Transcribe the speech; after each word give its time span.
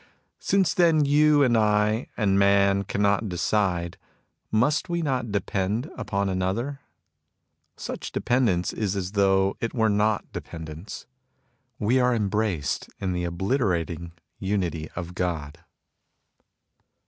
Since 0.39 0.73
then 0.73 1.05
you, 1.05 1.43
and 1.43 1.55
I, 1.55 2.07
and 2.17 2.39
man, 2.39 2.85
cannot 2.85 3.29
decide, 3.29 3.99
must 4.49 4.89
we 4.89 5.03
not 5.03 5.31
depend 5.31 5.91
upon 5.95 6.27
Another? 6.27 6.79
Such 7.77 8.11
dependence 8.11 8.73
is 8.73 8.95
as 8.95 9.11
though 9.11 9.55
it 9.59 9.75
were 9.75 9.89
not 9.91 10.25
dependence. 10.33 11.05
We 11.77 11.99
are 11.99 12.15
embraced 12.15 12.89
in 12.99 13.13
the 13.13 13.25
obliterating 13.25 14.13
unity 14.39 14.89
of 14.95 15.13
God. 15.13 15.59